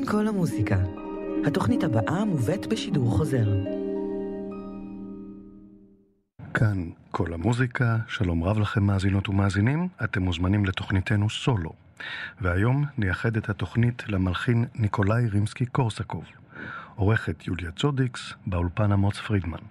כאן 0.00 0.06
כל 0.06 0.28
המוזיקה. 0.28 0.76
התוכנית 1.46 1.84
הבאה 1.84 2.24
מובאת 2.24 2.66
בשידור 2.66 3.10
חוזר. 3.10 3.48
כאן 6.54 6.90
כל 7.10 7.34
המוזיקה, 7.34 7.98
שלום 8.08 8.44
רב 8.44 8.58
לכם 8.58 8.84
מאזינות 8.84 9.28
ומאזינים, 9.28 9.88
אתם 10.04 10.22
מוזמנים 10.22 10.64
לתוכניתנו 10.64 11.30
סולו. 11.30 11.72
והיום 12.40 12.84
נייחד 12.98 13.36
את 13.36 13.48
התוכנית 13.48 14.02
למלחין 14.08 14.64
ניקולאי 14.74 15.26
רימסקי 15.28 15.66
קורסקוב. 15.66 16.24
עורכת 16.94 17.46
יוליה 17.46 17.70
צודיקס, 17.70 18.32
באולפן 18.46 18.92
אמוץ 18.92 19.18
פרידמן. 19.18 19.62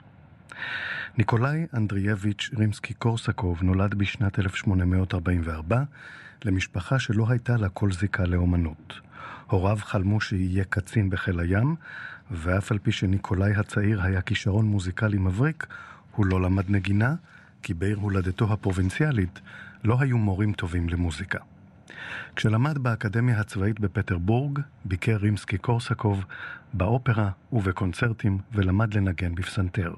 ניקולאי 1.17 1.65
אנדרייביץ' 1.73 2.49
רימסקי 2.57 2.93
קורסקוב 2.93 3.63
נולד 3.63 3.95
בשנת 3.95 4.39
1844 4.39 5.83
למשפחה 6.45 6.99
שלא 6.99 7.25
הייתה 7.29 7.57
לה 7.57 7.69
כל 7.69 7.91
זיקה 7.91 8.25
לאומנות. 8.25 9.08
הוריו 9.47 9.77
חלמו 9.81 10.21
שיהיה 10.21 10.63
קצין 10.63 11.09
בחיל 11.09 11.39
הים, 11.39 11.75
ואף 12.31 12.71
על 12.71 12.77
פי 12.77 12.91
שניקולאי 12.91 13.55
הצעיר 13.55 14.01
היה 14.01 14.21
כישרון 14.21 14.65
מוזיקלי 14.65 15.17
מבריק, 15.17 15.67
הוא 16.15 16.25
לא 16.25 16.41
למד 16.41 16.69
נגינה, 16.69 17.15
כי 17.63 17.73
בעיר 17.73 17.97
הולדתו 17.97 18.53
הפרובינציאלית 18.53 19.41
לא 19.83 19.97
היו 19.99 20.17
מורים 20.17 20.53
טובים 20.53 20.89
למוזיקה. 20.89 21.39
כשלמד 22.35 22.77
באקדמיה 22.77 23.39
הצבאית 23.39 23.79
בפטרבורג, 23.79 24.59
ביקר 24.85 25.15
רימסקי 25.15 25.57
קורסקוב 25.57 26.25
באופרה 26.73 27.29
ובקונצרטים 27.53 28.37
ולמד 28.53 28.93
לנגן 28.93 29.35
בפסנתר. 29.35 29.93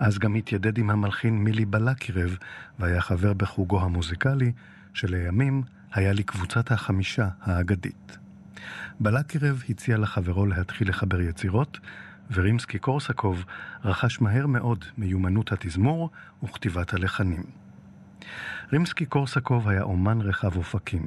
אז 0.00 0.18
גם 0.18 0.34
התיידד 0.34 0.78
עם 0.78 0.90
המלחין 0.90 1.38
מילי 1.38 1.64
בלקירב 1.64 2.36
והיה 2.78 3.00
חבר 3.00 3.32
בחוגו 3.32 3.80
המוזיקלי, 3.80 4.52
שלימים 4.94 5.62
היה 5.92 6.12
לקבוצת 6.12 6.72
החמישה 6.72 7.28
האגדית. 7.40 8.18
בלקירב 9.00 9.62
הציע 9.68 9.98
לחברו 9.98 10.46
להתחיל 10.46 10.88
לחבר 10.88 11.20
יצירות, 11.20 11.78
ורימסקי 12.30 12.78
קורסקוב 12.78 13.44
רכש 13.84 14.20
מהר 14.20 14.46
מאוד 14.46 14.84
מיומנות 14.98 15.52
התזמור 15.52 16.10
וכתיבת 16.42 16.94
הלחנים. 16.94 17.42
רימסקי 18.72 19.06
קורסקוב 19.06 19.68
היה 19.68 19.82
אומן 19.82 20.20
רחב 20.20 20.56
אופקים. 20.56 21.06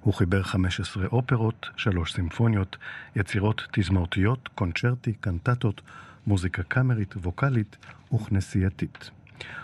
הוא 0.00 0.14
חיבר 0.14 0.42
15 0.42 1.06
אופרות, 1.06 1.70
שלוש 1.76 2.12
סימפוניות, 2.12 2.76
יצירות 3.16 3.66
תזמורתיות, 3.72 4.48
קונצ'רטי, 4.54 5.12
קנטטות, 5.12 5.82
מוזיקה 6.26 6.62
קאמרית, 6.62 7.14
ווקאלית 7.16 7.76
וכנסייתית. 8.12 9.10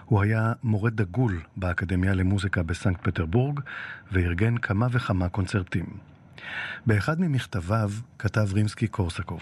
הוא 0.04 0.22
היה 0.22 0.52
מורה 0.62 0.90
דגול 0.90 1.40
באקדמיה 1.56 2.14
למוזיקה 2.14 2.62
בסנקט 2.62 3.08
פטרבורג, 3.08 3.60
וארגן 4.12 4.58
כמה 4.58 4.86
וכמה 4.90 5.28
קונצרטים. 5.28 5.86
באחד 6.86 7.20
ממכתביו 7.20 7.90
כתב 8.18 8.48
רימסקי 8.52 8.88
קורסקוב: 8.88 9.40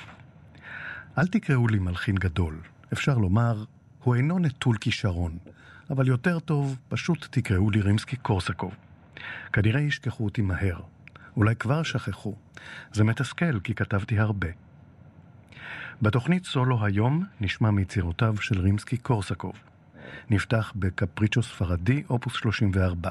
אל 1.19 1.27
תקראו 1.27 1.69
לי 1.69 1.79
מלחין 1.79 2.15
גדול, 2.15 2.61
אפשר 2.93 3.19
לומר, 3.19 3.65
הוא 4.03 4.15
אינו 4.15 4.39
נטול 4.39 4.77
כישרון, 4.77 5.39
אבל 5.91 6.09
יותר 6.09 6.39
טוב, 6.39 6.79
פשוט 6.89 7.27
תקראו 7.31 7.71
לי 7.71 7.81
רימסקי 7.81 8.17
קורסקוב. 8.17 8.75
כנראה 9.53 9.81
ישכחו 9.81 10.25
אותי 10.25 10.43
מהר. 10.43 10.81
אולי 11.37 11.57
כבר 11.57 11.83
שכחו. 11.83 12.35
זה 12.93 13.05
מתסכל, 13.05 13.61
כי 13.61 13.75
כתבתי 13.75 14.19
הרבה. 14.19 14.49
בתוכנית 16.03 16.45
סולו 16.45 16.85
היום 16.85 17.25
נשמע 17.41 17.71
מיצירותיו 17.71 18.37
של 18.41 18.61
רימסקי 18.61 18.97
קורסקוב. 18.97 19.55
נפתח 20.31 20.73
בקפריצ'ו 20.77 21.43
ספרדי, 21.43 22.03
אופוס 22.11 22.35
34. 22.35 23.11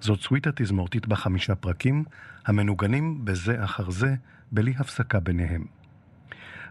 זאת 0.00 0.20
סוויטה 0.20 0.50
תזמורתית 0.54 1.06
בחמישה 1.06 1.54
פרקים, 1.54 2.04
המנוגנים 2.46 3.24
בזה 3.24 3.64
אחר 3.64 3.90
זה, 3.90 4.14
בלי 4.52 4.74
הפסקה 4.78 5.20
ביניהם. 5.20 5.64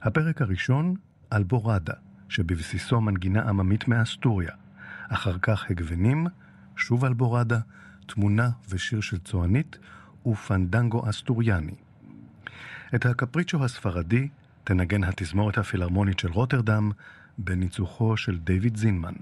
הפרק 0.02 0.42
הראשון, 0.42 0.96
אלבורדה, 1.34 1.94
שבבסיסו 2.30 3.02
מנגינה 3.02 3.50
עממית 3.50 3.88
מאסטוריה. 3.88 4.52
אחר 5.10 5.38
כך 5.42 5.66
הגוונים, 5.70 6.28
שוב 6.76 7.06
אלבורדה, 7.06 7.60
תמונה 8.06 8.50
ושיר 8.70 9.02
של 9.02 9.18
צוענית 9.18 9.78
ופנדנגו 10.26 11.10
אסטוריאני. 11.10 11.76
את 12.96 13.06
הקפריצ'ו 13.06 13.66
הספרדי 13.66 14.28
תנגן 14.64 15.04
התזמורת 15.04 15.58
הפילהרמונית 15.58 16.20
של 16.20 16.32
רוטרדם 16.32 16.92
בניצוחו 17.38 18.18
של 18.18 18.38
דיוויד 18.38 18.78
זינמן. 18.78 19.14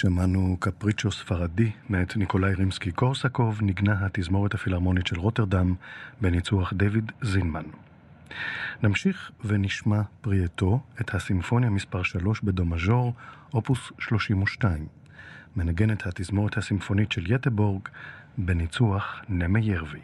שמענו 0.00 0.56
קפריצ'ו 0.60 1.12
ספרדי 1.12 1.70
מאת 1.88 2.16
ניקולאי 2.16 2.54
רימסקי 2.54 2.92
קורסקוב, 2.92 3.58
נגנה 3.62 4.06
התזמורת 4.06 4.54
הפילהרמונית 4.54 5.06
של 5.06 5.18
רוטרדם 5.18 5.74
בניצוח 6.20 6.72
דויד 6.72 7.12
זינמן. 7.22 7.62
נמשיך 8.82 9.30
ונשמע 9.44 10.00
פרי 10.20 10.44
את 11.00 11.14
הסימפוניה 11.14 11.70
מספר 11.70 12.02
3 12.02 12.40
בדו 12.40 12.64
מז'ור, 12.64 13.14
אופוס 13.54 13.92
32. 13.98 14.86
מנגנת 15.56 16.06
התזמורת 16.06 16.56
הסימפונית 16.56 17.12
של 17.12 17.32
יטבורג 17.32 17.82
בניצוח 18.38 19.20
נמי 19.28 19.60
ירווי. 19.60 20.00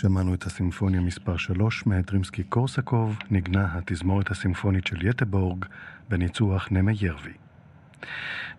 שמענו 0.00 0.34
את 0.34 0.46
הסימפוניה 0.46 1.00
מספר 1.00 1.36
3 1.36 1.86
מאת 1.86 2.10
רימסקי 2.10 2.42
קורסקוב, 2.42 3.18
נגנה 3.30 3.78
התזמורת 3.78 4.30
הסימפונית 4.30 4.86
של 4.86 5.06
יטבורג 5.06 5.64
בניצוח 6.08 6.68
נמה 6.70 6.92
ירבי. 7.00 7.32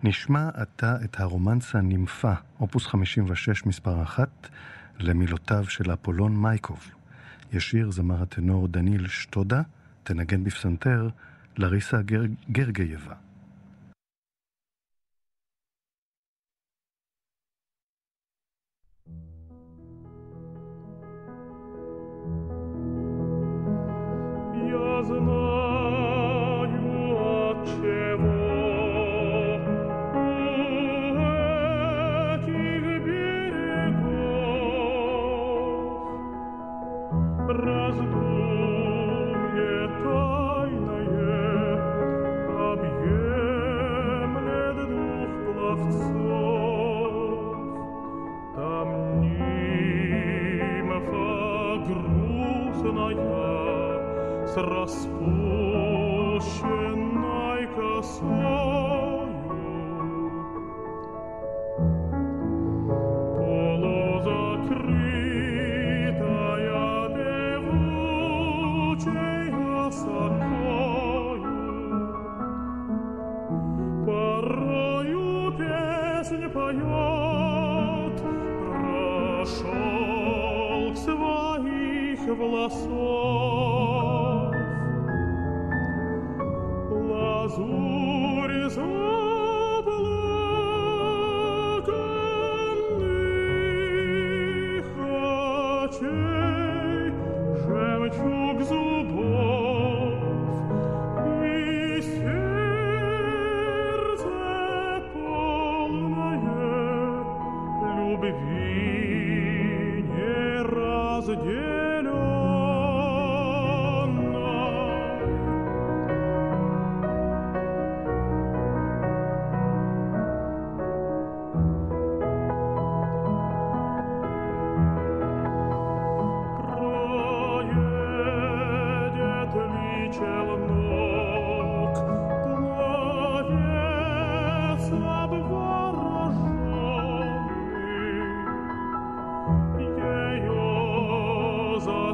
נשמע 0.02 0.48
עתה 0.54 0.96
את 1.04 1.20
הרומנסה 1.20 1.80
נימפה, 1.80 2.32
אופוס 2.60 2.86
56 2.86 3.66
מספר 3.66 4.02
1, 4.02 4.28
למילותיו 4.98 5.64
של 5.68 5.92
אפולון 5.92 6.36
מייקוב. 6.36 6.90
ישיר 7.52 7.90
זמר 7.90 8.22
הטנור 8.22 8.68
דניל 8.68 9.06
שטודה, 9.08 9.62
תנגן 10.02 10.44
בפסנתר 10.44 11.08
לריסה 11.56 12.02
גר... 12.02 12.22
גרגייבה. 12.50 13.14
cosmos. 25.02 25.41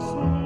sun. 0.09 0.38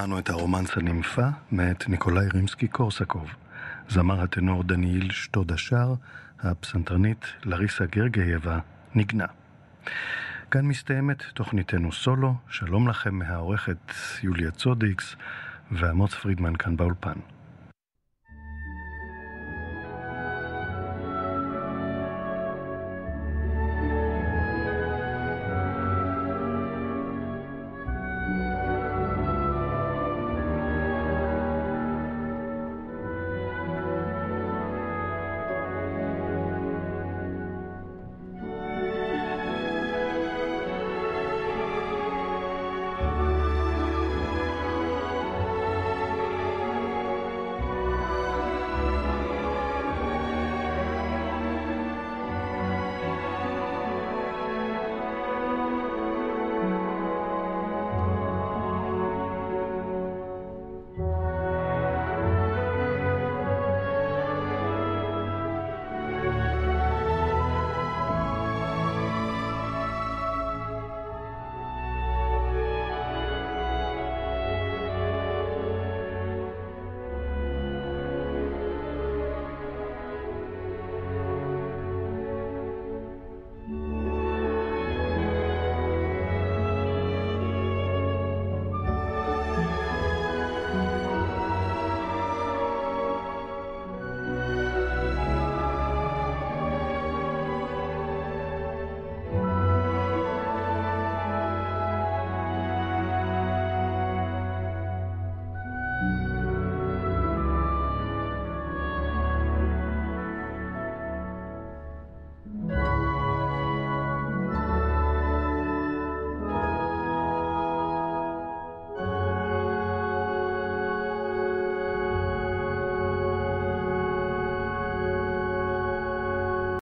שמענו 0.00 0.18
את 0.18 0.30
הרומנס 0.30 0.76
הנימפה 0.76 1.26
מאת 1.52 1.88
ניקולאי 1.88 2.26
רימסקי 2.34 2.68
קורסקוב. 2.68 3.30
זמר 3.88 4.20
הטנור 4.20 4.62
דניאל 4.62 5.10
שטודה 5.10 5.56
שר, 5.56 5.94
הפסנתרנית 6.40 7.24
לריסה 7.44 7.86
גרגייבה 7.86 8.58
נגנה. 8.94 9.26
כאן 10.50 10.66
מסתיימת 10.66 11.22
תוכניתנו 11.34 11.92
סולו, 11.92 12.34
שלום 12.48 12.88
לכם 12.88 13.14
מהעורכת 13.14 13.92
יוליה 14.22 14.50
צודיקס 14.50 15.16
ועמוץ 15.70 16.14
פרידמן 16.14 16.56
כאן 16.56 16.76
באולפן. 16.76 17.18